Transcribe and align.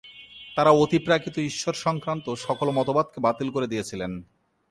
তারা 0.57 0.71
অতিপ্রাকৃত 0.73 1.35
ঈশ্বর 1.41 1.73
সংক্রান্ত 1.77 2.25
সকল 2.37 2.67
মতবাদকে 2.69 3.19
বাতিল 3.19 3.47
করে 3.51 3.67
দিয়েছিলেন। 3.67 4.11